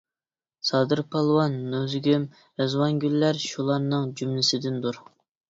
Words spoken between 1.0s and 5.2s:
پالۋان، نۇزۇگۇم، رىزۋانگۈللەر شۇلارنىڭ جۈملىسىدىندۇر.